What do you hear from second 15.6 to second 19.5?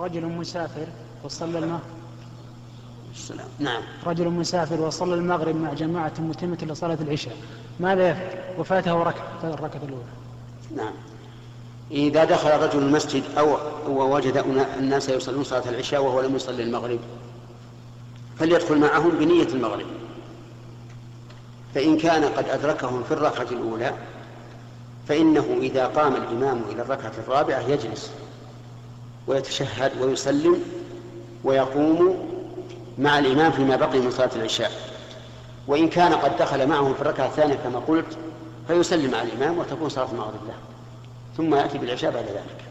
العشاء وهو لم يصلي المغرب فليدخل معهم بنية